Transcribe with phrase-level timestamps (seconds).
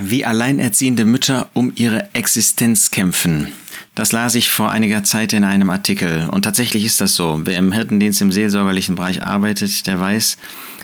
[0.00, 3.48] Wie alleinerziehende Mütter um ihre Existenz kämpfen.
[3.94, 6.28] Das las ich vor einiger Zeit in einem Artikel.
[6.30, 7.40] Und tatsächlich ist das so.
[7.44, 10.38] Wer im Hirtendienst im seelsorgerlichen Bereich arbeitet, der weiß,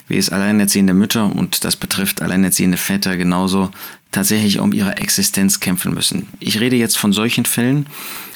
[0.08, 3.70] wie es alleinerziehende Mütter, und das betrifft alleinerziehende Väter genauso,
[4.12, 6.28] tatsächlich um ihre Existenz kämpfen müssen.
[6.40, 7.86] Ich rede jetzt von solchen Fällen,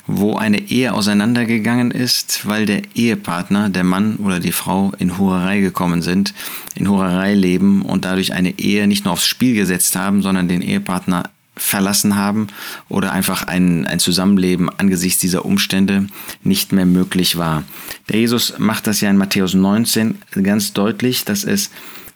[0.07, 5.61] wo eine Ehe auseinandergegangen ist, weil der Ehepartner, der Mann oder die Frau in Hurerei
[5.61, 6.33] gekommen sind,
[6.75, 10.63] in Hurerei leben und dadurch eine Ehe nicht nur aufs Spiel gesetzt haben, sondern den
[10.63, 12.47] Ehepartner verlassen haben
[12.89, 16.07] oder einfach ein, ein Zusammenleben angesichts dieser Umstände
[16.43, 17.65] nicht mehr möglich war.
[18.09, 21.71] Der Jesus macht das ja in Matthäus 19 ganz deutlich, dass es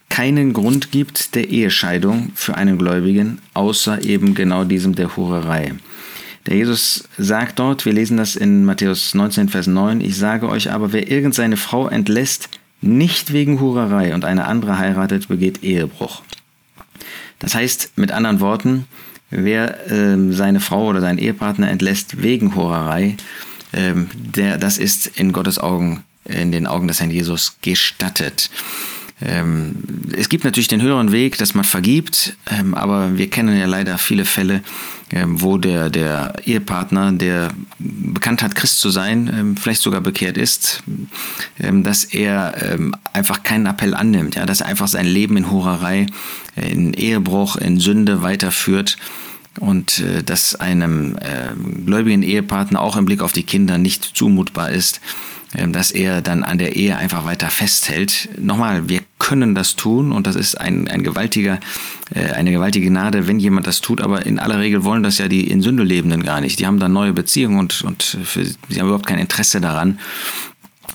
[0.08, 5.72] keinen Grund gibt der Ehescheidung für einen Gläubigen, außer eben genau diesem der Hurerei.
[6.46, 10.70] Der Jesus sagt dort, wir lesen das in Matthäus 19, Vers 9, ich sage euch
[10.70, 12.48] aber, wer irgend seine Frau entlässt,
[12.82, 16.22] nicht wegen Hurerei und eine andere heiratet, begeht Ehebruch.
[17.38, 18.86] Das heißt mit anderen Worten,
[19.32, 23.16] wer äh, seine Frau oder seinen Ehepartner entlässt wegen Hurerei,
[23.72, 28.50] äh, der, das ist in Gottes Augen, in den Augen des Herrn Jesus gestattet.
[29.20, 29.76] Ähm,
[30.16, 33.98] es gibt natürlich den höheren Weg, dass man vergibt, ähm, aber wir kennen ja leider
[33.98, 34.62] viele Fälle,
[35.12, 37.50] ähm, wo der, der Ehepartner, der
[38.04, 40.82] bekannt hat, Christ zu sein, vielleicht sogar bekehrt ist,
[41.58, 42.78] dass er
[43.12, 46.06] einfach keinen Appell annimmt, ja, dass er einfach sein Leben in Hurerei,
[46.56, 48.96] in Ehebruch, in Sünde weiterführt
[49.60, 54.70] und äh, dass einem äh, gläubigen Ehepartner auch im Blick auf die Kinder nicht zumutbar
[54.70, 55.00] ist,
[55.54, 58.28] ähm, dass er dann an der Ehe einfach weiter festhält.
[58.38, 61.60] Nochmal, wir können das tun und das ist ein, ein gewaltiger,
[62.12, 65.28] äh, eine gewaltige Gnade, wenn jemand das tut, aber in aller Regel wollen das ja
[65.28, 66.58] die in Sünde Lebenden gar nicht.
[66.58, 70.00] Die haben dann neue Beziehungen und, und für, sie haben überhaupt kein Interesse daran.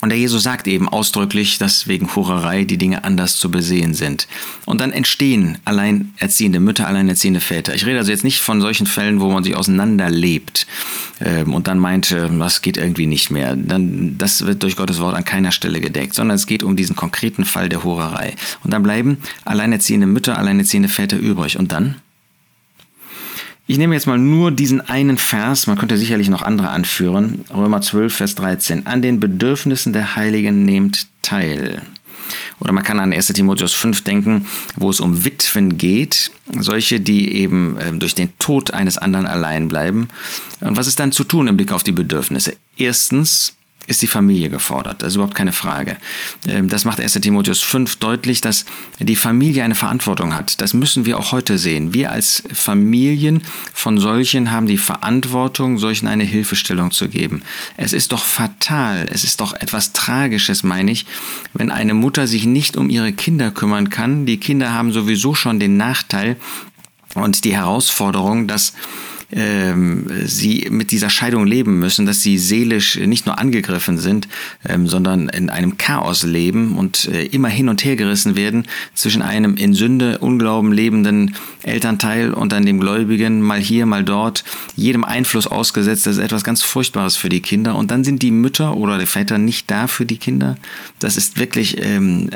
[0.01, 4.27] Und der Jesus sagt eben ausdrücklich, dass wegen Hurerei die Dinge anders zu besehen sind.
[4.65, 7.73] Und dann entstehen alleinerziehende Mütter, alleinerziehende Väter.
[7.73, 10.67] Ich rede also jetzt nicht von solchen Fällen, wo man sich auseinanderlebt
[11.19, 13.55] ähm, und dann meint, äh, das geht irgendwie nicht mehr.
[13.55, 16.95] Dann, das wird durch Gottes Wort an keiner Stelle gedeckt, sondern es geht um diesen
[16.95, 18.35] konkreten Fall der Hurerei.
[18.63, 21.57] Und dann bleiben alleinerziehende Mütter, alleinerziehende Väter übrig.
[21.57, 21.95] Und dann?
[23.69, 27.43] Ich nehme jetzt mal nur diesen einen Vers, man könnte sicherlich noch andere anführen.
[27.53, 28.87] Römer 12, Vers 13.
[28.87, 31.81] An den Bedürfnissen der Heiligen nehmt teil.
[32.61, 34.45] Oder man kann an 1 Timotheus 5 denken,
[34.77, 39.67] wo es um Witwen geht, solche, die eben ähm, durch den Tod eines anderen allein
[39.67, 40.07] bleiben.
[40.61, 42.55] Und was ist dann zu tun im Blick auf die Bedürfnisse?
[42.77, 43.56] Erstens,
[43.87, 45.01] ist die Familie gefordert.
[45.01, 45.97] Das ist überhaupt keine Frage.
[46.47, 48.65] Ähm, das macht 1 Timotheus 5 deutlich, dass
[48.99, 50.61] die Familie eine Verantwortung hat.
[50.61, 51.93] Das müssen wir auch heute sehen.
[51.93, 53.41] Wir als Familien
[53.73, 57.41] von solchen haben die Verantwortung, solchen eine Hilfestellung zu geben.
[57.77, 61.05] Es ist doch fatal, es ist doch etwas Tragisches, meine ich,
[61.53, 64.25] wenn eine Mutter sich nicht um ihre Kinder kümmern kann.
[64.25, 66.35] Die Kinder haben sowieso schon den Nachteil
[67.15, 68.73] und die Herausforderung, dass
[69.31, 74.27] ähm, sie mit dieser Scheidung leben müssen, dass sie seelisch nicht nur angegriffen sind,
[74.65, 79.21] ähm, sondern in einem Chaos leben und äh, immer hin und her gerissen werden zwischen
[79.21, 84.43] einem in Sünde, Unglauben lebenden Elternteil und dann dem Gläubigen, mal hier, mal dort,
[84.75, 86.07] jedem Einfluss ausgesetzt.
[86.07, 87.75] Das ist etwas ganz Furchtbares für die Kinder.
[87.75, 90.55] Und dann sind die Mütter oder die Väter nicht da für die Kinder.
[90.99, 92.29] Das ist wirklich ähm,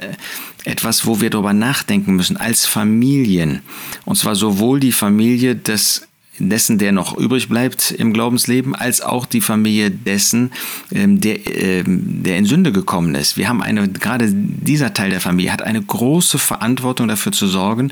[0.65, 3.61] etwas, wo wir darüber nachdenken müssen als Familien.
[4.05, 6.07] Und zwar sowohl die Familie des
[6.39, 10.51] dessen, der noch übrig bleibt im Glaubensleben, als auch die Familie dessen,
[10.91, 13.37] ähm, der, ähm, der in Sünde gekommen ist.
[13.37, 17.91] Wir haben eine, gerade dieser Teil der Familie hat eine große Verantwortung dafür zu sorgen,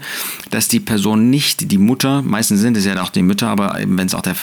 [0.49, 4.07] dass die Person nicht, die Mutter, meistens sind es ja auch die Mütter, aber wenn
[4.07, 4.35] es auch der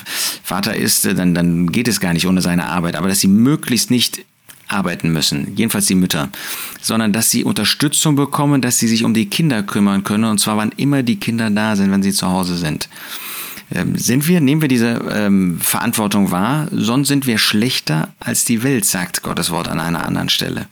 [0.42, 3.90] Vater ist, dann, dann geht es gar nicht ohne seine Arbeit, aber dass sie möglichst
[3.90, 4.24] nicht
[4.68, 6.28] arbeiten müssen, jedenfalls die Mütter,
[6.80, 10.56] sondern dass sie Unterstützung bekommen, dass sie sich um die Kinder kümmern können, und zwar
[10.56, 12.88] wann immer die Kinder da sind, wenn sie zu Hause sind.
[13.74, 18.62] Ähm, sind wir, nehmen wir diese ähm, Verantwortung wahr, sonst sind wir schlechter als die
[18.62, 20.66] Welt, sagt Gottes Wort an einer anderen Stelle.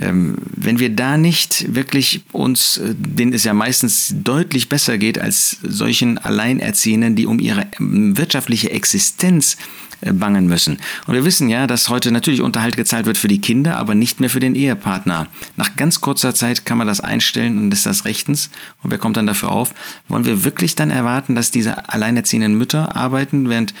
[0.00, 5.18] Ähm, wenn wir da nicht wirklich uns, äh, denen es ja meistens deutlich besser geht
[5.18, 9.56] als solchen Alleinerziehenden, die um ihre ähm, wirtschaftliche Existenz
[10.00, 10.78] bangen müssen.
[11.06, 14.20] Und wir wissen ja, dass heute natürlich Unterhalt gezahlt wird für die Kinder, aber nicht
[14.20, 15.28] mehr für den Ehepartner.
[15.56, 18.50] Nach ganz kurzer Zeit kann man das einstellen und ist das rechtens.
[18.82, 19.74] Und wer kommt dann dafür auf?
[20.08, 23.74] Wollen wir wirklich dann erwarten, dass diese alleinerziehenden Mütter arbeiten, während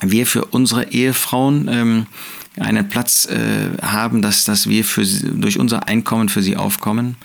[0.00, 2.06] wir für unsere Ehefrauen ähm,
[2.58, 7.16] einen Platz äh, haben, dass, dass wir für, durch unser Einkommen für sie aufkommen?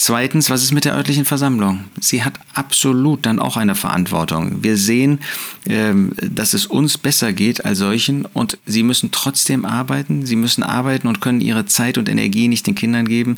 [0.00, 1.86] Zweitens, was ist mit der örtlichen Versammlung?
[2.00, 4.62] Sie hat absolut dann auch eine Verantwortung.
[4.62, 5.18] Wir sehen,
[5.66, 10.24] ähm, dass es uns besser geht als solchen und sie müssen trotzdem arbeiten.
[10.24, 13.34] Sie müssen arbeiten und können ihre Zeit und Energie nicht den Kindern geben.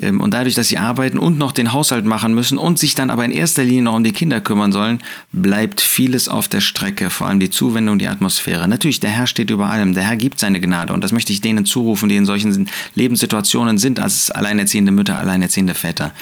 [0.00, 3.10] Ähm, und dadurch, dass sie arbeiten und noch den Haushalt machen müssen und sich dann
[3.10, 5.00] aber in erster Linie noch um die Kinder kümmern sollen,
[5.32, 8.68] bleibt vieles auf der Strecke, vor allem die Zuwendung, die Atmosphäre.
[8.68, 9.92] Natürlich, der Herr steht über allem.
[9.92, 13.78] Der Herr gibt seine Gnade und das möchte ich denen zurufen, die in solchen Lebenssituationen
[13.78, 16.12] sind, als alleinerziehende Mütter, alleinerziehende Väter.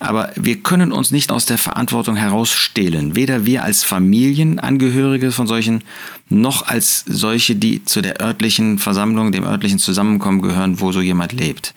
[0.00, 3.16] Aber wir können uns nicht aus der Verantwortung herausstehlen.
[3.16, 5.82] Weder wir als Familienangehörige von solchen,
[6.28, 11.32] noch als solche, die zu der örtlichen Versammlung, dem örtlichen Zusammenkommen gehören, wo so jemand
[11.32, 11.74] lebt.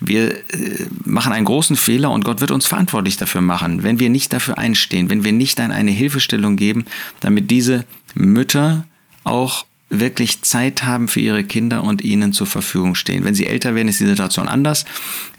[0.00, 4.10] Wir äh, machen einen großen Fehler und Gott wird uns verantwortlich dafür machen, wenn wir
[4.10, 6.84] nicht dafür einstehen, wenn wir nicht dann eine Hilfestellung geben,
[7.20, 8.84] damit diese Mütter
[9.24, 13.24] auch wirklich Zeit haben für ihre Kinder und ihnen zur Verfügung stehen.
[13.24, 14.84] Wenn sie älter werden, ist die Situation anders.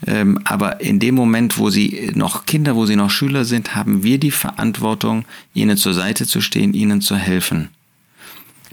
[0.05, 4.03] Ähm, aber in dem Moment, wo sie noch Kinder, wo sie noch Schüler sind, haben
[4.03, 7.69] wir die Verantwortung, ihnen zur Seite zu stehen, ihnen zu helfen.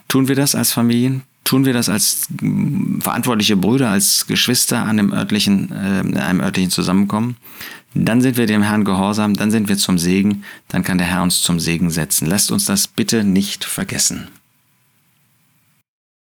[0.09, 1.23] Tun wir das als Familien?
[1.43, 6.71] Tun wir das als mm, verantwortliche Brüder, als Geschwister an einem örtlichen, äh, einem örtlichen
[6.71, 7.37] Zusammenkommen?
[7.94, 11.23] Dann sind wir dem Herrn gehorsam, dann sind wir zum Segen, dann kann der Herr
[11.23, 12.26] uns zum Segen setzen.
[12.26, 14.29] Lasst uns das bitte nicht vergessen.